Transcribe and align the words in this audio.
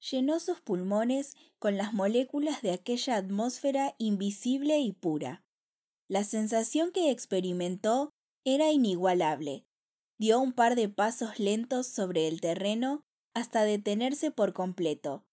llenó 0.00 0.40
sus 0.40 0.60
pulmones 0.60 1.36
con 1.58 1.76
las 1.76 1.92
moléculas 1.92 2.62
de 2.62 2.72
aquella 2.72 3.16
atmósfera 3.16 3.94
invisible 3.98 4.78
y 4.78 4.92
pura. 4.92 5.42
La 6.08 6.24
sensación 6.24 6.92
que 6.92 7.10
experimentó 7.10 8.12
era 8.44 8.70
inigualable. 8.72 9.64
Dio 10.18 10.40
un 10.40 10.52
par 10.52 10.74
de 10.74 10.88
pasos 10.88 11.38
lentos 11.38 11.86
sobre 11.86 12.28
el 12.28 12.40
terreno 12.40 13.02
hasta 13.34 13.62
detenerse 13.62 14.30
por 14.30 14.52
completo. 14.52 15.24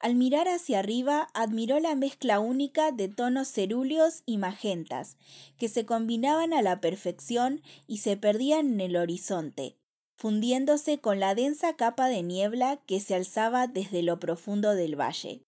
Al 0.00 0.14
mirar 0.14 0.48
hacia 0.48 0.78
arriba, 0.78 1.28
admiró 1.34 1.78
la 1.78 1.94
mezcla 1.94 2.40
única 2.40 2.90
de 2.90 3.08
tonos 3.08 3.48
cerúleos 3.48 4.22
y 4.24 4.38
magentas, 4.38 5.18
que 5.58 5.68
se 5.68 5.84
combinaban 5.84 6.54
a 6.54 6.62
la 6.62 6.80
perfección 6.80 7.62
y 7.86 7.98
se 7.98 8.16
perdían 8.16 8.74
en 8.74 8.80
el 8.80 8.96
horizonte, 8.96 9.76
fundiéndose 10.20 11.00
con 11.00 11.18
la 11.18 11.34
densa 11.34 11.76
capa 11.76 12.08
de 12.08 12.22
niebla 12.22 12.76
que 12.84 13.00
se 13.00 13.14
alzaba 13.14 13.66
desde 13.66 14.02
lo 14.02 14.20
profundo 14.20 14.74
del 14.74 14.94
valle. 14.94 15.46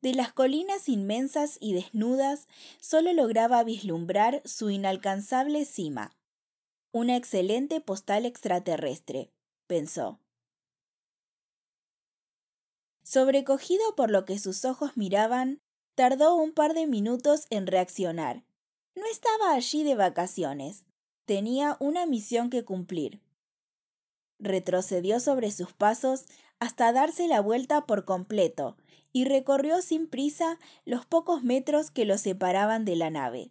De 0.00 0.14
las 0.14 0.32
colinas 0.32 0.88
inmensas 0.88 1.58
y 1.60 1.74
desnudas 1.74 2.46
solo 2.80 3.12
lograba 3.12 3.62
vislumbrar 3.64 4.40
su 4.46 4.70
inalcanzable 4.70 5.66
cima. 5.66 6.16
Una 6.92 7.18
excelente 7.18 7.82
postal 7.82 8.24
extraterrestre, 8.24 9.28
pensó. 9.66 10.18
Sobrecogido 13.02 13.94
por 13.96 14.10
lo 14.10 14.24
que 14.24 14.38
sus 14.38 14.64
ojos 14.64 14.96
miraban, 14.96 15.60
tardó 15.94 16.36
un 16.36 16.52
par 16.52 16.72
de 16.72 16.86
minutos 16.86 17.44
en 17.50 17.66
reaccionar. 17.66 18.44
No 18.94 19.04
estaba 19.04 19.52
allí 19.52 19.82
de 19.82 19.94
vacaciones. 19.94 20.86
Tenía 21.26 21.76
una 21.80 22.06
misión 22.06 22.48
que 22.48 22.64
cumplir. 22.64 23.20
Retrocedió 24.38 25.20
sobre 25.20 25.50
sus 25.50 25.72
pasos 25.72 26.24
hasta 26.60 26.92
darse 26.92 27.28
la 27.28 27.40
vuelta 27.40 27.86
por 27.86 28.04
completo 28.04 28.76
y 29.12 29.24
recorrió 29.24 29.82
sin 29.82 30.06
prisa 30.08 30.58
los 30.84 31.06
pocos 31.06 31.42
metros 31.42 31.90
que 31.90 32.04
lo 32.04 32.18
separaban 32.18 32.84
de 32.84 32.96
la 32.96 33.10
nave. 33.10 33.50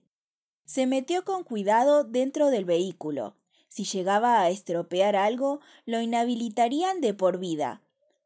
Se 0.66 0.86
metió 0.86 1.24
con 1.24 1.44
cuidado 1.44 2.04
dentro 2.04 2.50
del 2.50 2.66
vehículo. 2.66 3.36
Si 3.70 3.84
llegaba 3.84 4.42
a 4.42 4.50
estropear 4.50 5.16
algo, 5.16 5.60
lo 5.86 6.02
inhabilitarían 6.02 7.02
de 7.02 7.14
por 7.14 7.38
vida. 7.38 7.82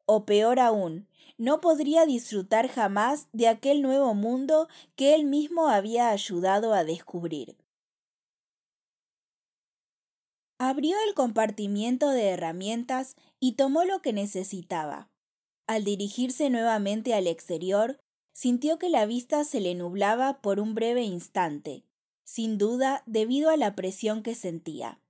O 0.06 0.26
peor 0.26 0.60
aún, 0.60 1.08
no 1.38 1.62
podría 1.62 2.06
disfrutar 2.06 2.68
jamás 2.68 3.28
de 3.34 3.48
aquel 3.48 3.82
nuevo 3.82 4.14
mundo 4.14 4.68
que 4.96 5.16
él 5.16 5.26
mismo 5.26 5.70
había 5.70 6.10
ayudado 6.10 6.74
a 6.74 6.84
descubrir. 6.84 7.58
Abrió 10.64 10.96
el 11.08 11.16
compartimiento 11.16 12.12
de 12.12 12.28
herramientas 12.28 13.16
y 13.40 13.54
tomó 13.54 13.84
lo 13.84 14.04
que 14.04 14.14
necesitaba. 14.14 15.10
Al 15.66 15.84
dirigirse 15.84 16.52
nuevamente 16.52 17.16
al 17.16 17.26
exterior, 17.26 18.00
sintió 18.32 18.78
que 18.78 18.88
la 18.88 19.08
vista 19.08 19.44
se 19.44 19.60
le 19.60 19.74
nublaba 19.74 20.40
por 20.40 20.60
un 20.60 20.76
breve 20.76 21.02
instante, 21.02 21.84
sin 22.26 22.60
duda 22.60 23.02
debido 23.08 23.50
a 23.50 23.58
la 23.58 23.74
presión 23.76 24.22
que 24.22 24.36
sentía. 24.36 25.02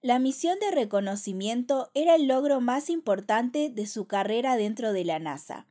La 0.00 0.18
misión 0.18 0.58
de 0.58 0.70
reconocimiento 0.70 1.90
era 1.92 2.14
el 2.14 2.26
logro 2.26 2.62
más 2.62 2.88
importante 2.88 3.68
de 3.68 3.86
su 3.86 4.06
carrera 4.06 4.56
dentro 4.56 4.94
de 4.94 5.04
la 5.04 5.18
NASA. 5.18 5.66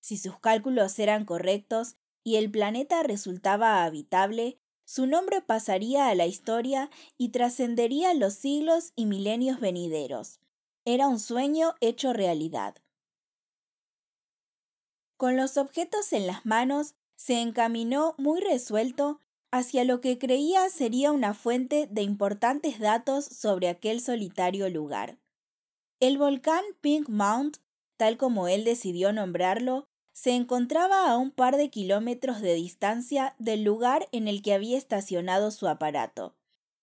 Si 0.00 0.16
sus 0.16 0.40
cálculos 0.40 0.98
eran 0.98 1.24
correctos 1.24 1.94
y 2.24 2.34
el 2.34 2.50
planeta 2.50 3.04
resultaba 3.04 3.84
habitable, 3.84 4.58
su 4.86 5.06
nombre 5.06 5.42
pasaría 5.42 6.08
a 6.08 6.14
la 6.14 6.26
historia 6.26 6.90
y 7.18 7.30
trascendería 7.30 8.14
los 8.14 8.34
siglos 8.34 8.92
y 8.94 9.04
milenios 9.04 9.60
venideros. 9.60 10.38
Era 10.84 11.08
un 11.08 11.18
sueño 11.18 11.74
hecho 11.80 12.12
realidad. 12.12 12.76
Con 15.16 15.36
los 15.36 15.56
objetos 15.56 16.12
en 16.12 16.26
las 16.26 16.46
manos, 16.46 16.94
se 17.16 17.40
encaminó 17.40 18.14
muy 18.16 18.40
resuelto 18.40 19.20
hacia 19.50 19.84
lo 19.84 20.00
que 20.00 20.18
creía 20.18 20.68
sería 20.68 21.10
una 21.10 21.34
fuente 21.34 21.88
de 21.90 22.02
importantes 22.02 22.78
datos 22.78 23.24
sobre 23.24 23.68
aquel 23.68 24.00
solitario 24.00 24.68
lugar. 24.68 25.18
El 25.98 26.18
volcán 26.18 26.62
Pink 26.80 27.08
Mount, 27.08 27.56
tal 27.96 28.18
como 28.18 28.46
él 28.46 28.64
decidió 28.64 29.12
nombrarlo, 29.12 29.88
se 30.16 30.30
encontraba 30.30 31.10
a 31.10 31.18
un 31.18 31.30
par 31.30 31.58
de 31.58 31.68
kilómetros 31.68 32.40
de 32.40 32.54
distancia 32.54 33.36
del 33.38 33.64
lugar 33.64 34.08
en 34.12 34.28
el 34.28 34.40
que 34.40 34.54
había 34.54 34.78
estacionado 34.78 35.50
su 35.50 35.68
aparato. 35.68 36.34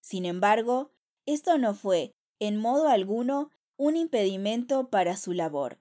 Sin 0.01 0.25
embargo, 0.25 0.91
esto 1.25 1.57
no 1.57 1.73
fue, 1.73 2.13
en 2.39 2.57
modo 2.57 2.89
alguno, 2.89 3.49
un 3.75 3.95
impedimento 3.95 4.91
para 4.91 5.17
su 5.17 5.33
labor. 5.33 5.79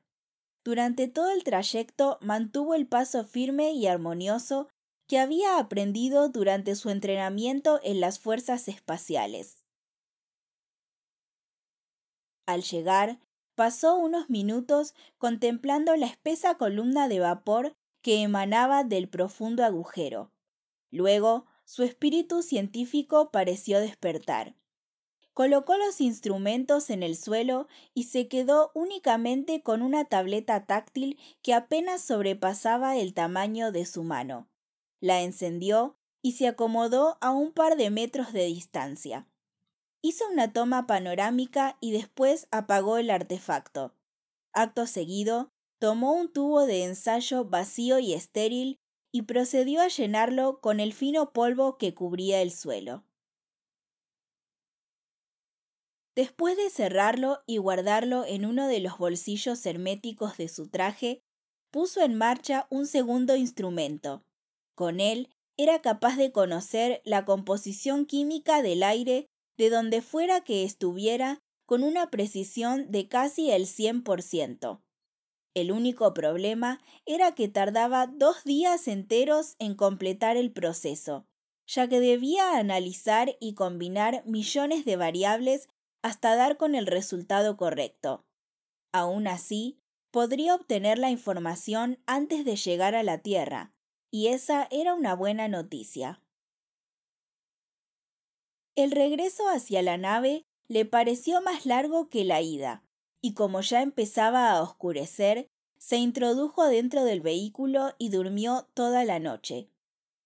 Durante 0.64 1.08
todo 1.08 1.30
el 1.30 1.44
trayecto 1.44 2.16
mantuvo 2.22 2.74
el 2.74 2.86
paso 2.86 3.22
firme 3.22 3.72
y 3.72 3.86
armonioso 3.86 4.70
que 5.06 5.19
había 5.19 5.58
aprendido 5.58 6.30
durante 6.30 6.74
su 6.74 6.88
entrenamiento 6.88 7.80
en 7.82 8.00
las 8.00 8.19
fuerzas 8.19 8.66
espaciales. 8.66 9.62
Al 12.46 12.62
llegar, 12.62 13.20
pasó 13.54 13.96
unos 13.96 14.30
minutos 14.30 14.94
contemplando 15.18 15.96
la 15.96 16.06
espesa 16.06 16.56
columna 16.56 17.08
de 17.08 17.20
vapor 17.20 17.74
que 18.02 18.22
emanaba 18.22 18.84
del 18.84 19.08
profundo 19.08 19.64
agujero. 19.64 20.32
Luego, 20.90 21.46
su 21.64 21.82
espíritu 21.82 22.42
científico 22.42 23.30
pareció 23.30 23.80
despertar. 23.80 24.56
Colocó 25.32 25.76
los 25.76 26.00
instrumentos 26.00 26.90
en 26.90 27.02
el 27.02 27.16
suelo 27.16 27.66
y 27.94 28.04
se 28.04 28.28
quedó 28.28 28.70
únicamente 28.74 29.62
con 29.62 29.80
una 29.80 30.04
tableta 30.04 30.66
táctil 30.66 31.19
que 31.42 31.54
apenas 31.54 32.02
sobrepasaba 32.02 32.96
el 32.96 33.14
tamaño 33.14 33.72
de 33.72 33.86
su 33.86 34.04
mano 34.04 34.48
la 35.02 35.20
encendió 35.20 35.98
y 36.22 36.32
se 36.32 36.46
acomodó 36.46 37.19
a 37.20 37.32
un 37.32 37.52
par 37.52 37.76
de 37.76 37.90
metros 37.90 38.32
de 38.32 38.46
distancia. 38.46 39.26
Hizo 40.02 40.28
una 40.28 40.52
toma 40.52 40.88
panorámica 40.88 41.78
y 41.80 41.92
después 41.92 42.48
apagó 42.50 42.98
el 42.98 43.08
artefacto. 43.08 43.94
Acto 44.52 44.86
seguido, 44.88 45.52
tomó 45.78 46.12
un 46.12 46.32
tubo 46.32 46.66
de 46.66 46.82
ensayo 46.82 47.44
vacío 47.44 48.00
y 48.00 48.12
estéril 48.12 48.80
y 49.12 49.22
procedió 49.22 49.80
a 49.80 49.88
llenarlo 49.88 50.60
con 50.60 50.80
el 50.80 50.92
fino 50.92 51.32
polvo 51.32 51.78
que 51.78 51.94
cubría 51.94 52.42
el 52.42 52.50
suelo. 52.50 53.04
Después 56.16 56.56
de 56.56 56.69
cerrarlo 56.69 57.42
y 57.46 57.58
guardarlo 57.58 58.24
en 58.26 58.44
uno 58.44 58.66
de 58.66 58.80
los 58.80 58.98
bolsillos 58.98 59.64
herméticos 59.64 60.36
de 60.36 60.48
su 60.48 60.69
traje, 60.69 61.22
puso 61.70 62.02
en 62.02 62.16
marcha 62.16 62.66
un 62.70 62.86
segundo 62.86 63.36
instrumento, 63.36 64.24
con 64.74 65.00
él 65.00 65.30
era 65.56 65.80
capaz 65.80 66.16
de 66.16 66.32
conocer 66.32 67.02
la 67.04 67.24
composición 67.24 68.04
química 68.04 68.62
del 68.62 68.82
aire 68.82 69.31
de 69.56 69.70
donde 69.70 70.02
fuera 70.02 70.42
que 70.42 70.64
estuviera 70.64 71.40
con 71.66 71.82
una 71.82 72.10
precisión 72.10 72.90
de 72.90 73.08
casi 73.08 73.50
el 73.50 73.66
100%. 73.66 74.82
El 75.54 75.70
único 75.70 76.14
problema 76.14 76.80
era 77.04 77.34
que 77.34 77.48
tardaba 77.48 78.06
dos 78.06 78.44
días 78.44 78.88
enteros 78.88 79.56
en 79.58 79.74
completar 79.74 80.36
el 80.36 80.50
proceso, 80.50 81.26
ya 81.66 81.88
que 81.88 82.00
debía 82.00 82.56
analizar 82.58 83.36
y 83.40 83.54
combinar 83.54 84.22
millones 84.26 84.84
de 84.84 84.96
variables 84.96 85.69
hasta 86.02 86.34
dar 86.36 86.56
con 86.56 86.74
el 86.74 86.86
resultado 86.86 87.56
correcto. 87.56 88.24
Aún 88.92 89.26
así, 89.26 89.78
podría 90.10 90.54
obtener 90.54 90.98
la 90.98 91.10
información 91.10 91.98
antes 92.06 92.44
de 92.44 92.56
llegar 92.56 92.94
a 92.94 93.02
la 93.02 93.19
Tierra, 93.19 93.72
y 94.10 94.28
esa 94.28 94.69
era 94.70 94.94
una 94.94 95.14
buena 95.14 95.48
noticia. 95.48 96.22
El 98.75 98.91
regreso 98.91 99.49
hacia 99.49 99.83
la 99.83 99.99
nave 99.99 100.44
le 100.66 100.87
pareció 100.87 101.43
más 101.43 101.66
largo 101.66 102.09
que 102.09 102.25
la 102.25 102.41
ida, 102.41 102.83
y 103.21 103.34
como 103.34 103.60
ya 103.60 103.83
empezaba 103.83 104.50
a 104.50 104.62
oscurecer, 104.62 105.49
se 105.76 105.99
introdujo 105.99 106.67
dentro 106.67 107.05
del 107.05 107.20
vehículo 107.20 107.94
y 107.99 108.08
durmió 108.08 108.69
toda 108.73 109.05
la 109.05 109.19
noche. 109.19 109.69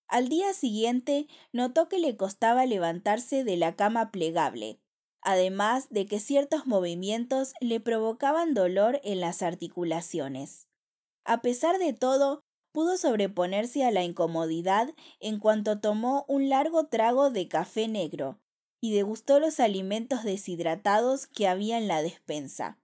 Al 0.06 0.28
día 0.28 0.52
siguiente 0.52 1.26
notó 1.52 1.88
que 1.88 1.98
le 1.98 2.16
costaba 2.16 2.66
levantarse 2.66 3.42
de 3.42 3.56
la 3.56 3.74
cama 3.74 4.12
plegable, 4.12 4.78
además 5.22 5.88
de 5.90 6.06
que 6.06 6.20
ciertos 6.20 6.68
movimientos 6.68 7.52
le 7.60 7.80
provocaban 7.80 8.54
dolor 8.54 9.00
en 9.02 9.18
las 9.20 9.42
articulaciones. 9.42 10.68
A 11.24 11.42
pesar 11.42 11.78
de 11.78 11.92
todo, 11.92 12.42
pudo 12.70 12.96
sobreponerse 12.96 13.84
a 13.84 13.90
la 13.90 14.04
incomodidad 14.04 14.94
en 15.18 15.40
cuanto 15.40 15.80
tomó 15.80 16.24
un 16.28 16.48
largo 16.48 16.86
trago 16.86 17.30
de 17.30 17.48
café 17.48 17.88
negro 17.88 18.38
y 18.80 18.94
degustó 18.94 19.40
los 19.40 19.60
alimentos 19.60 20.24
deshidratados 20.24 21.26
que 21.26 21.48
había 21.48 21.78
en 21.78 21.88
la 21.88 22.02
despensa. 22.02 22.78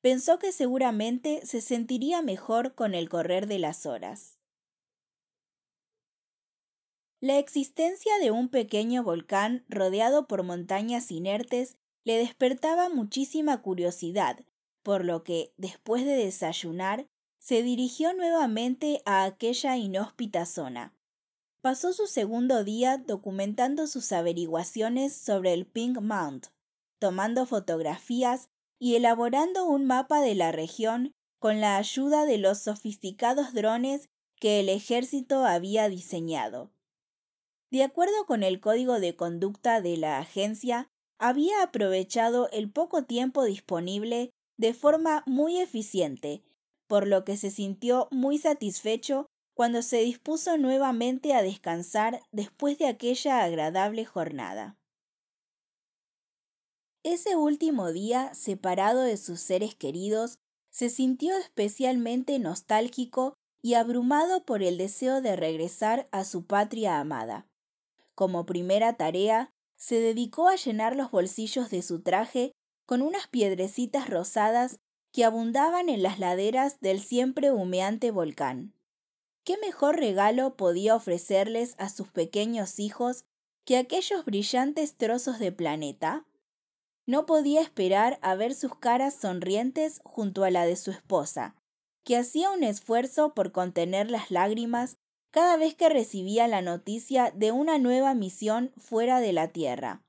Pensó 0.00 0.38
que 0.38 0.52
seguramente 0.52 1.44
se 1.44 1.60
sentiría 1.60 2.22
mejor 2.22 2.74
con 2.74 2.94
el 2.94 3.08
correr 3.08 3.46
de 3.46 3.58
las 3.58 3.84
horas. 3.84 4.38
La 7.20 7.38
existencia 7.38 8.12
de 8.20 8.30
un 8.30 8.48
pequeño 8.48 9.02
volcán 9.02 9.64
rodeado 9.68 10.28
por 10.28 10.44
montañas 10.44 11.10
inertes 11.10 11.76
le 12.04 12.16
despertaba 12.16 12.88
muchísima 12.88 13.60
curiosidad, 13.60 14.44
por 14.84 15.04
lo 15.04 15.24
que, 15.24 15.52
después 15.56 16.04
de 16.04 16.14
desayunar, 16.14 17.08
se 17.40 17.62
dirigió 17.62 18.12
nuevamente 18.14 19.02
a 19.04 19.24
aquella 19.24 19.76
inhóspita 19.76 20.46
zona. 20.46 20.94
Pasó 21.60 21.92
su 21.92 22.06
segundo 22.06 22.62
día 22.62 22.98
documentando 22.98 23.88
sus 23.88 24.12
averiguaciones 24.12 25.12
sobre 25.12 25.52
el 25.52 25.66
Pink 25.66 26.00
Mount, 26.00 26.46
tomando 27.00 27.46
fotografías 27.46 28.48
y 28.78 28.94
elaborando 28.94 29.64
un 29.64 29.84
mapa 29.84 30.20
de 30.20 30.36
la 30.36 30.52
región 30.52 31.12
con 31.40 31.60
la 31.60 31.76
ayuda 31.76 32.26
de 32.26 32.38
los 32.38 32.58
sofisticados 32.58 33.54
drones 33.54 34.08
que 34.40 34.60
el 34.60 34.68
ejército 34.68 35.44
había 35.44 35.88
diseñado. 35.88 36.70
De 37.70 37.82
acuerdo 37.82 38.24
con 38.26 38.44
el 38.44 38.60
código 38.60 39.00
de 39.00 39.16
conducta 39.16 39.80
de 39.80 39.96
la 39.96 40.18
agencia, 40.18 40.88
había 41.18 41.62
aprovechado 41.62 42.48
el 42.50 42.70
poco 42.70 43.04
tiempo 43.04 43.44
disponible 43.44 44.30
de 44.56 44.74
forma 44.74 45.24
muy 45.26 45.58
eficiente, 45.58 46.42
por 46.86 47.06
lo 47.06 47.24
que 47.24 47.36
se 47.36 47.50
sintió 47.50 48.08
muy 48.12 48.38
satisfecho 48.38 49.26
cuando 49.58 49.82
se 49.82 49.96
dispuso 50.02 50.56
nuevamente 50.56 51.34
a 51.34 51.42
descansar 51.42 52.22
después 52.30 52.78
de 52.78 52.86
aquella 52.86 53.42
agradable 53.42 54.04
jornada. 54.04 54.76
Ese 57.02 57.34
último 57.34 57.90
día, 57.90 58.32
separado 58.34 59.00
de 59.00 59.16
sus 59.16 59.40
seres 59.40 59.74
queridos, 59.74 60.38
se 60.70 60.90
sintió 60.90 61.36
especialmente 61.36 62.38
nostálgico 62.38 63.34
y 63.60 63.74
abrumado 63.74 64.44
por 64.44 64.62
el 64.62 64.78
deseo 64.78 65.20
de 65.22 65.34
regresar 65.34 66.08
a 66.12 66.22
su 66.22 66.46
patria 66.46 67.00
amada. 67.00 67.48
Como 68.14 68.46
primera 68.46 68.96
tarea, 68.96 69.50
se 69.74 69.98
dedicó 69.98 70.46
a 70.46 70.54
llenar 70.54 70.94
los 70.94 71.10
bolsillos 71.10 71.68
de 71.68 71.82
su 71.82 72.00
traje 72.02 72.52
con 72.86 73.02
unas 73.02 73.26
piedrecitas 73.26 74.08
rosadas 74.08 74.78
que 75.10 75.24
abundaban 75.24 75.88
en 75.88 76.04
las 76.04 76.20
laderas 76.20 76.78
del 76.78 77.00
siempre 77.00 77.50
humeante 77.50 78.12
volcán. 78.12 78.77
¿Qué 79.48 79.56
mejor 79.56 79.96
regalo 79.96 80.58
podía 80.58 80.94
ofrecerles 80.94 81.74
a 81.78 81.88
sus 81.88 82.08
pequeños 82.08 82.78
hijos 82.78 83.24
que 83.64 83.78
aquellos 83.78 84.26
brillantes 84.26 84.98
trozos 84.98 85.38
de 85.38 85.52
planeta? 85.52 86.26
No 87.06 87.24
podía 87.24 87.62
esperar 87.62 88.18
a 88.20 88.34
ver 88.34 88.54
sus 88.54 88.76
caras 88.76 89.14
sonrientes 89.14 90.02
junto 90.04 90.44
a 90.44 90.50
la 90.50 90.66
de 90.66 90.76
su 90.76 90.90
esposa, 90.90 91.56
que 92.04 92.18
hacía 92.18 92.50
un 92.50 92.62
esfuerzo 92.62 93.32
por 93.32 93.50
contener 93.50 94.10
las 94.10 94.30
lágrimas 94.30 94.98
cada 95.30 95.56
vez 95.56 95.74
que 95.74 95.88
recibía 95.88 96.46
la 96.46 96.60
noticia 96.60 97.32
de 97.34 97.50
una 97.50 97.78
nueva 97.78 98.12
misión 98.12 98.74
fuera 98.76 99.18
de 99.18 99.32
la 99.32 99.48
Tierra. 99.48 100.04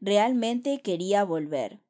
Realmente 0.00 0.82
quería 0.82 1.22
volver. 1.22 1.83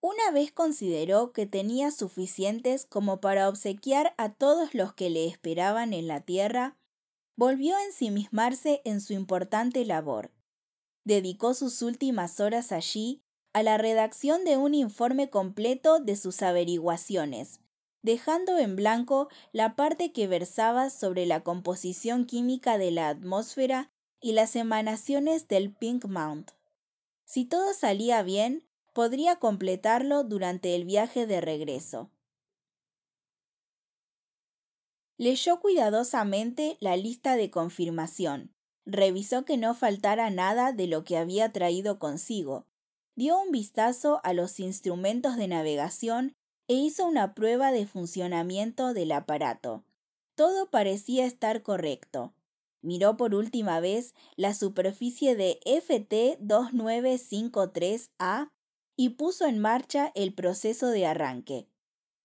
Una 0.00 0.30
vez 0.30 0.52
consideró 0.52 1.32
que 1.32 1.46
tenía 1.46 1.90
suficientes 1.90 2.86
como 2.86 3.20
para 3.20 3.48
obsequiar 3.48 4.14
a 4.16 4.32
todos 4.32 4.74
los 4.74 4.94
que 4.94 5.10
le 5.10 5.26
esperaban 5.26 5.92
en 5.92 6.06
la 6.06 6.20
Tierra, 6.20 6.76
volvió 7.36 7.76
a 7.76 7.84
ensimismarse 7.84 8.80
en 8.84 9.00
su 9.00 9.12
importante 9.12 9.84
labor. 9.84 10.30
Dedicó 11.04 11.54
sus 11.54 11.82
últimas 11.82 12.38
horas 12.38 12.70
allí 12.70 13.22
a 13.52 13.62
la 13.62 13.76
redacción 13.76 14.44
de 14.44 14.56
un 14.56 14.74
informe 14.74 15.30
completo 15.30 15.98
de 15.98 16.14
sus 16.14 16.42
averiguaciones, 16.42 17.60
dejando 18.02 18.58
en 18.58 18.76
blanco 18.76 19.28
la 19.52 19.74
parte 19.74 20.12
que 20.12 20.28
versaba 20.28 20.90
sobre 20.90 21.26
la 21.26 21.42
composición 21.42 22.24
química 22.24 22.78
de 22.78 22.92
la 22.92 23.08
atmósfera 23.08 23.90
y 24.20 24.32
las 24.32 24.54
emanaciones 24.54 25.48
del 25.48 25.72
Pink 25.72 26.04
Mount. 26.04 26.52
Si 27.24 27.44
todo 27.44 27.74
salía 27.74 28.22
bien, 28.22 28.67
podría 28.92 29.36
completarlo 29.36 30.24
durante 30.24 30.74
el 30.74 30.84
viaje 30.84 31.26
de 31.26 31.40
regreso. 31.40 32.10
Leyó 35.16 35.60
cuidadosamente 35.60 36.76
la 36.80 36.96
lista 36.96 37.36
de 37.36 37.50
confirmación, 37.50 38.52
revisó 38.86 39.44
que 39.44 39.56
no 39.56 39.74
faltara 39.74 40.30
nada 40.30 40.72
de 40.72 40.86
lo 40.86 41.04
que 41.04 41.16
había 41.16 41.52
traído 41.52 41.98
consigo, 41.98 42.66
dio 43.16 43.40
un 43.40 43.50
vistazo 43.50 44.20
a 44.22 44.32
los 44.32 44.60
instrumentos 44.60 45.36
de 45.36 45.48
navegación 45.48 46.36
e 46.68 46.74
hizo 46.74 47.04
una 47.04 47.34
prueba 47.34 47.72
de 47.72 47.84
funcionamiento 47.84 48.94
del 48.94 49.10
aparato. 49.10 49.82
Todo 50.36 50.70
parecía 50.70 51.26
estar 51.26 51.62
correcto. 51.62 52.32
Miró 52.80 53.16
por 53.16 53.34
última 53.34 53.80
vez 53.80 54.14
la 54.36 54.54
superficie 54.54 55.34
de 55.34 55.58
FT2953A 55.66 58.52
y 59.00 59.10
puso 59.10 59.46
en 59.46 59.60
marcha 59.60 60.10
el 60.16 60.34
proceso 60.34 60.88
de 60.88 61.06
arranque. 61.06 61.68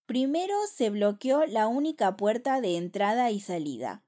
Primero 0.06 0.56
se 0.66 0.90
bloqueó 0.90 1.46
la 1.46 1.68
única 1.68 2.16
puerta 2.16 2.60
de 2.60 2.76
entrada 2.76 3.30
y 3.30 3.38
salida. 3.38 4.02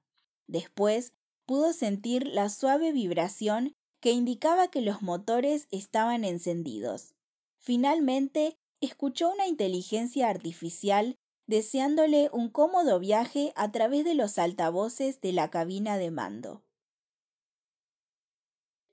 Después 0.48 1.14
pudo 1.46 1.72
sentir 1.72 2.26
la 2.26 2.48
suave 2.48 2.90
vibración 2.90 3.76
que 4.00 4.10
indicaba 4.10 4.66
que 4.68 4.80
los 4.80 5.00
motores 5.00 5.68
estaban 5.70 6.24
encendidos. 6.24 7.14
Finalmente, 7.60 8.58
escuchó 8.80 9.30
una 9.30 9.46
inteligencia 9.46 10.28
artificial 10.28 11.16
deseándole 11.46 12.30
un 12.32 12.50
cómodo 12.50 12.98
viaje 12.98 13.52
a 13.54 13.70
través 13.70 14.04
de 14.04 14.16
los 14.16 14.38
altavoces 14.38 15.20
de 15.20 15.32
la 15.32 15.50
cabina 15.50 15.98
de 15.98 16.10
mando. 16.10 16.64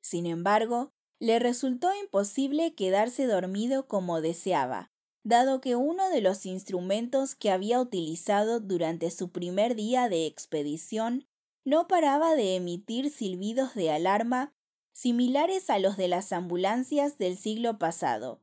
Sin 0.02 0.28
embargo, 0.28 0.92
le 1.24 1.40
resultó 1.40 1.88
imposible 1.96 2.76
quedarse 2.76 3.26
dormido 3.28 3.88
como 3.88 4.20
deseaba, 4.20 4.92
dado 5.24 5.62
que 5.62 5.78
uno 5.78 6.10
de 6.10 6.20
los 6.20 6.46
instrumentos 6.46 7.34
que 7.34 7.50
había 7.50 7.80
utilizado 7.80 8.60
durante 8.60 9.10
su 9.10 9.32
primer 9.32 9.74
día 9.74 10.10
de 10.10 10.26
expedición 10.26 11.26
no 11.64 11.88
paraba 11.88 12.36
de 12.36 12.58
emitir 12.58 13.10
silbidos 13.10 13.74
de 13.74 13.90
alarma 13.90 14.52
similares 14.92 15.70
a 15.70 15.80
los 15.80 15.96
de 15.96 16.10
las 16.10 16.34
ambulancias 16.34 17.18
del 17.18 17.38
siglo 17.38 17.80
pasado. 17.80 18.42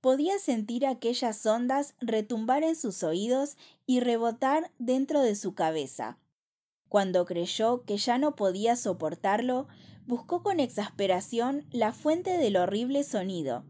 Podía 0.00 0.38
sentir 0.38 0.86
aquellas 0.86 1.44
ondas 1.46 1.96
retumbar 2.00 2.62
en 2.62 2.76
sus 2.76 3.02
oídos 3.02 3.56
y 3.86 3.98
rebotar 3.98 4.70
dentro 4.78 5.20
de 5.20 5.34
su 5.34 5.54
cabeza. 5.54 6.20
Cuando 6.88 7.26
creyó 7.26 7.82
que 7.82 7.96
ya 7.96 8.18
no 8.18 8.36
podía 8.36 8.76
soportarlo, 8.76 9.66
buscó 10.08 10.42
con 10.42 10.58
exasperación 10.58 11.66
la 11.70 11.92
fuente 11.92 12.38
del 12.38 12.56
horrible 12.56 13.04
sonido 13.04 13.64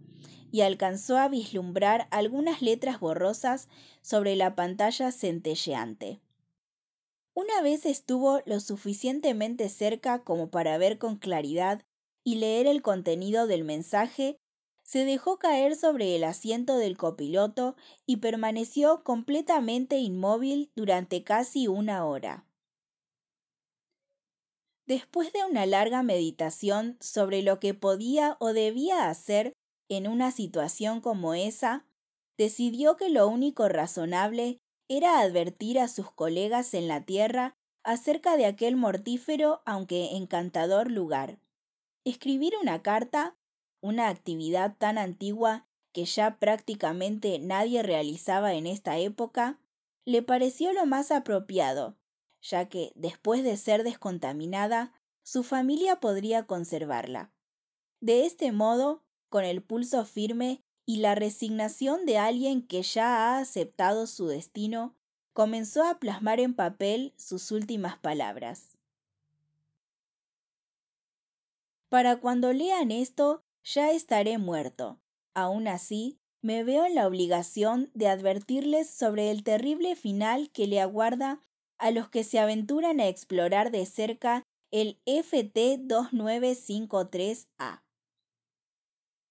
y 0.53 0.61
alcanzó 0.61 1.19
a 1.19 1.29
vislumbrar 1.29 2.07
algunas 2.13 2.63
letras 2.63 3.01
borrosas 3.01 3.69
sobre 4.03 4.37
la 4.37 4.55
pantalla 4.55 5.11
centelleante. 5.11 6.21
Una 7.35 7.61
vez 7.61 7.85
estuvo 7.87 8.41
lo 8.47 8.61
suficientemente 8.61 9.69
cerca 9.69 10.23
como 10.23 10.49
para 10.49 10.79
ver 10.79 10.99
con 10.99 11.17
claridad 11.17 11.83
y 12.23 12.37
leer 12.37 12.69
el 12.69 12.83
contenido 12.83 13.49
del 13.49 13.65
mensaje, 13.65 14.39
se 14.85 15.05
dejó 15.05 15.39
caer 15.39 15.75
sobre 15.75 16.15
el 16.15 16.23
asiento 16.23 16.79
del 16.79 16.97
copiloto 16.97 17.75
y 18.07 18.19
permaneció 18.19 19.03
completamente 19.03 19.99
inmóvil 19.99 20.71
durante 20.77 21.25
casi 21.25 21.67
una 21.67 22.05
hora. 22.07 22.45
Después 24.89 25.35
de 25.35 25.45
una 25.45 25.67
larga 25.67 26.03
meditación 26.03 26.97
sobre 26.99 27.43
lo 27.43 27.61
que 27.61 27.75
podía 27.75 28.39
o 28.41 28.55
debía 28.55 29.11
hacer 29.11 29.53
en 29.91 30.09
una 30.09 30.31
situación 30.31 31.03
como 31.03 31.35
esa, 31.35 31.85
decidió 32.39 32.97
que 32.97 33.11
lo 33.11 33.29
único 33.29 33.69
razonable 33.69 34.61
era 34.89 35.21
advertir 35.21 35.79
a 35.79 35.89
sus 35.89 36.11
colegas 36.11 36.73
en 36.73 36.89
la 36.89 37.05
tierra 37.05 37.55
acerca 37.85 38.39
de 38.39 38.47
aquel 38.47 38.77
mortífero 38.77 39.61
aunque 39.67 40.17
encantador 40.17 40.91
lugar. 40.91 41.39
Escribir 42.07 42.55
una 42.59 42.81
carta, 42.81 43.37
una 43.83 44.09
actividad 44.09 44.75
tan 44.79 44.97
antigua 44.97 45.67
que 45.93 46.07
ya 46.07 46.39
prácticamente 46.39 47.39
nadie 47.39 47.83
realizaba 47.83 48.55
en 48.55 48.67
esta 48.67 48.97
época, 48.97 49.59
le 50.07 50.23
pareció 50.23 50.73
lo 50.73 50.87
más 50.87 51.11
apropiado, 51.11 51.99
ya 52.41 52.69
que, 52.69 52.93
después 52.95 53.43
de 53.45 53.57
ser 53.57 53.85
descontaminada, 53.85 54.93
su 55.23 55.43
familia 55.43 56.01
podría 56.01 56.47
conservarla. 56.47 57.33
De 58.01 58.25
este 58.25 58.53
modo, 58.53 59.03
con 59.29 59.45
el 59.45 59.63
pulso 59.63 60.05
firme 60.05 60.63
y 60.87 60.99
la 60.99 61.15
resignación 61.15 62.07
de 62.07 62.19
alguien 62.19 62.67
que 62.67 62.83
ya 62.83 63.07
ha 63.07 63.39
aceptado 63.39 64.07
su 64.07 64.27
destino, 64.29 64.95
comenzó 65.33 65.85
a 65.85 65.99
plasmar 65.99 66.41
en 66.41 66.55
papel 66.55 67.13
sus 67.17 67.53
últimas 67.53 67.99
palabras. 67.99 68.79
Para 71.89 72.17
cuando 72.21 72.53
lean 72.53 72.91
esto, 72.91 73.43
ya 73.63 73.91
estaré 73.91 74.39
muerto. 74.39 75.01
Aún 75.35 75.69
así, 75.69 76.19
me 76.41 76.65
veo 76.65 76.85
en 76.85 76.95
la 76.95 77.07
obligación 77.07 77.91
de 77.95 78.09
advertirles 78.09 78.91
sobre 78.91 79.31
el 79.31 79.43
terrible 79.43 79.97
final 79.97 80.51
que 80.51 80.67
le 80.67 80.81
aguarda 80.81 81.43
a 81.79 81.91
los 81.91 82.09
que 82.09 82.25
se 82.25 82.39
aventuran 82.39 83.01
a 83.01 83.09
explorar 83.09 83.71
de 83.71 83.85
cerca 83.87 84.43
el 84.71 85.01
FT2953A. 85.07 87.83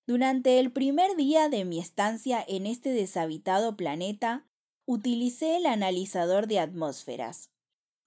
Durante 0.08 0.60
el 0.60 0.72
primer 0.72 1.16
día 1.18 1.50
de 1.50 1.66
mi 1.66 1.80
estancia 1.80 2.44
en 2.48 2.66
este 2.66 2.92
deshabitado 2.92 3.76
planeta, 3.76 4.48
utilicé 4.86 5.58
el 5.58 5.66
analizador 5.66 6.48
de 6.48 6.60
atmósferas. 6.60 7.50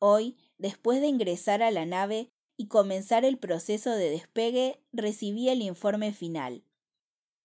Hoy, 0.01 0.39
después 0.57 1.03
de 1.03 1.09
ingresar 1.09 1.63
a 1.63 1.71
la 1.71 1.85
nave 1.85 2.31
y 2.57 2.69
comenzar 2.69 3.27
el 3.27 3.39
proceso 3.39 3.91
de 3.91 4.09
despegue, 4.09 4.83
recibí 4.93 5.51
el 5.51 5.61
informe 5.61 6.13
final. 6.13 6.65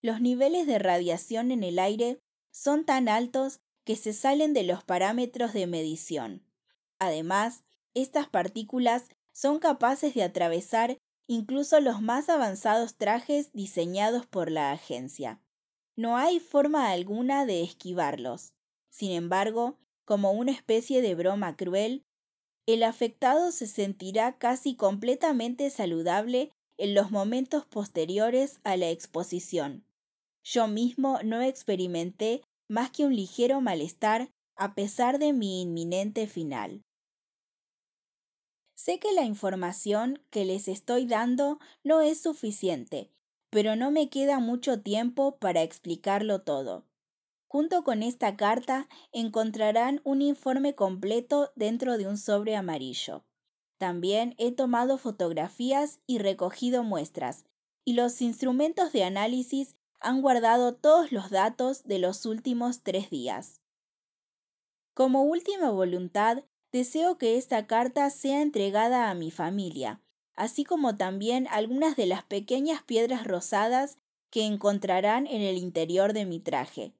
Los 0.02 0.22
niveles 0.22 0.68
de 0.68 0.80
radiación 0.80 1.52
en 1.52 1.64
el 1.64 1.80
aire 1.80 2.20
son 2.54 2.86
tan 2.86 3.10
altos 3.10 3.60
que 3.84 3.98
se 3.98 4.14
salen 4.14 4.54
de 4.54 4.64
los 4.64 4.86
parámetros 4.86 5.52
de 5.52 5.68
medición. 5.68 6.46
Además, 7.00 7.64
estas 7.94 8.28
partículas 8.28 9.10
son 9.32 9.60
capaces 9.60 10.14
de 10.14 10.24
atravesar 10.24 10.98
incluso 11.28 11.80
los 11.80 12.02
más 12.02 12.30
avanzados 12.30 12.96
trajes 12.96 13.52
diseñados 13.54 14.26
por 14.26 14.52
la 14.52 14.72
agencia. 14.72 15.42
No 15.96 16.18
hay 16.18 16.40
forma 16.40 16.92
alguna 16.92 17.46
de 17.46 17.64
esquivarlos. 17.64 18.54
Sin 18.90 19.12
embargo, 19.12 19.78
como 20.06 20.32
una 20.32 20.52
especie 20.52 21.02
de 21.02 21.16
broma 21.16 21.56
cruel, 21.56 22.04
el 22.68 22.84
afectado 22.84 23.52
se 23.52 23.68
sentirá 23.68 24.38
casi 24.38 24.76
completamente 24.76 25.70
saludable 25.70 26.52
en 26.78 26.94
los 26.94 27.12
momentos 27.12 27.66
posteriores 27.66 28.60
a 28.64 28.78
la 28.78 28.90
exposición. 28.90 29.86
Yo 30.44 30.68
mismo 30.68 31.20
no 31.24 31.42
experimenté 31.42 32.42
más 32.68 32.92
que 32.92 33.06
un 33.06 33.16
ligero 33.16 33.62
malestar 33.62 34.30
a 34.56 34.76
pesar 34.76 35.20
de 35.20 35.34
mi 35.34 35.62
inminente 35.62 36.28
final. 36.28 36.84
Sé 38.76 39.00
que 39.00 39.12
la 39.14 39.24
información 39.24 40.22
que 40.30 40.46
les 40.46 40.68
estoy 40.68 41.06
dando 41.08 41.60
no 41.84 42.02
es 42.02 42.22
suficiente, 42.22 43.10
pero 43.50 43.76
no 43.76 43.90
me 43.90 44.10
queda 44.10 44.40
mucho 44.40 44.82
tiempo 44.82 45.38
para 45.38 45.64
explicarlo 45.64 46.42
todo. 46.42 46.86
Junto 47.48 47.84
con 47.84 48.04
esta 48.04 48.36
carta 48.36 48.90
encontrarán 49.14 50.02
un 50.04 50.22
informe 50.22 50.76
completo 50.76 51.52
dentro 51.56 51.98
de 51.98 52.08
un 52.08 52.18
sobre 52.18 52.56
amarillo. 52.56 53.24
También 53.78 54.36
he 54.38 54.52
tomado 54.52 54.98
fotografías 54.98 56.00
y 56.06 56.18
recogido 56.18 56.84
muestras, 56.84 57.46
y 57.86 57.94
los 57.94 58.22
instrumentos 58.22 58.92
de 58.92 59.04
análisis 59.04 59.76
han 60.00 60.22
guardado 60.22 60.76
todos 60.76 61.12
los 61.12 61.30
datos 61.30 61.84
de 61.84 62.00
los 62.00 62.26
últimos 62.26 62.82
tres 62.82 63.10
días. 63.10 63.62
Como 64.96 65.24
última 65.24 65.72
voluntad, 65.72 66.46
deseo 66.72 67.18
que 67.18 67.36
esta 67.36 67.68
carta 67.68 68.10
sea 68.10 68.42
entregada 68.42 69.10
a 69.10 69.14
mi 69.14 69.30
familia, 69.30 70.00
así 70.36 70.64
como 70.64 70.96
también 70.96 71.48
algunas 71.52 71.98
de 71.98 72.06
las 72.06 72.24
pequeñas 72.24 72.82
piedras 72.82 73.28
rosadas 73.28 73.98
que 74.30 74.46
encontrarán 74.46 75.28
en 75.28 75.42
el 75.42 75.58
interior 75.58 76.14
de 76.14 76.26
mi 76.26 76.40
traje. 76.40 76.94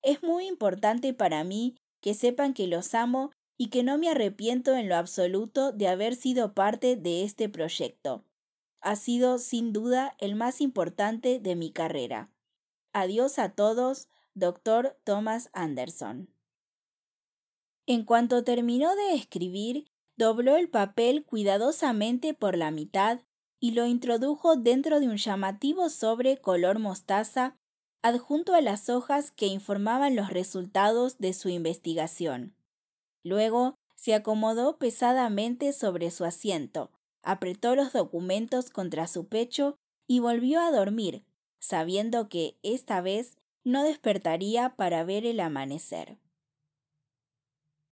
Es 0.00 0.22
muy 0.22 0.46
importante 0.46 1.12
para 1.12 1.44
mí 1.44 1.76
que 2.00 2.14
sepan 2.14 2.54
que 2.54 2.66
los 2.66 2.94
amo 2.94 3.30
y 3.58 3.68
que 3.68 3.82
no 3.82 3.98
me 3.98 4.08
arrepiento 4.08 4.74
en 4.74 4.88
lo 4.88 4.96
absoluto 4.96 5.70
de 5.70 5.88
haber 5.88 6.16
sido 6.16 6.54
parte 6.54 6.96
de 6.96 7.24
este 7.24 7.50
proyecto. 7.50 8.24
Ha 8.80 8.96
sido 8.96 9.38
sin 9.38 9.74
duda 9.74 10.16
el 10.18 10.34
más 10.34 10.62
importante 10.62 11.40
de 11.40 11.56
mi 11.56 11.70
carrera. 11.70 12.30
Adiós 12.94 13.38
a 13.38 13.50
todos, 13.50 14.08
Dr. 14.34 14.96
Thomas 15.04 15.50
Anderson. 15.52 16.33
En 17.86 18.04
cuanto 18.04 18.44
terminó 18.44 18.94
de 18.96 19.14
escribir, 19.14 19.86
dobló 20.16 20.56
el 20.56 20.68
papel 20.68 21.24
cuidadosamente 21.24 22.32
por 22.34 22.56
la 22.56 22.70
mitad 22.70 23.20
y 23.60 23.72
lo 23.72 23.86
introdujo 23.86 24.56
dentro 24.56 25.00
de 25.00 25.08
un 25.08 25.16
llamativo 25.16 25.88
sobre 25.88 26.38
color 26.38 26.78
mostaza 26.78 27.56
adjunto 28.02 28.54
a 28.54 28.60
las 28.60 28.90
hojas 28.90 29.30
que 29.30 29.46
informaban 29.46 30.14
los 30.14 30.28
resultados 30.28 31.18
de 31.18 31.32
su 31.32 31.48
investigación. 31.48 32.54
Luego 33.22 33.76
se 33.96 34.12
acomodó 34.12 34.76
pesadamente 34.76 35.72
sobre 35.72 36.10
su 36.10 36.26
asiento, 36.26 36.90
apretó 37.22 37.74
los 37.74 37.94
documentos 37.94 38.68
contra 38.68 39.06
su 39.06 39.28
pecho 39.28 39.78
y 40.06 40.18
volvió 40.18 40.60
a 40.60 40.70
dormir, 40.70 41.24
sabiendo 41.60 42.28
que 42.28 42.58
esta 42.62 43.00
vez 43.00 43.38
no 43.64 43.82
despertaría 43.82 44.76
para 44.76 45.04
ver 45.04 45.24
el 45.24 45.40
amanecer. 45.40 46.18